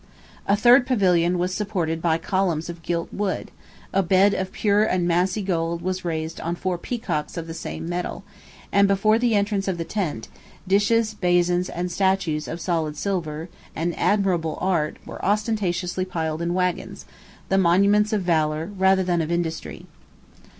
[0.47, 3.51] A third pavilion was supported by columns of gilt wood;
[3.93, 7.87] a bed of pure and massy gold was raised on four peacocks of the same
[7.87, 8.23] metal:
[8.71, 10.27] and before the entrance of the tent,
[10.67, 17.05] dishes, basins, and statues of solid silver, and admirable art, were ostentatiously piled in wagons,
[17.49, 19.85] the monuments of valor rather than of industry.